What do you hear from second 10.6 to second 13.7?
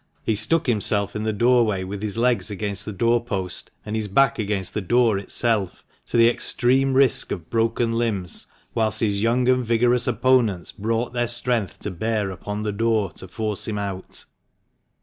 brought their strength to bear upon the door to force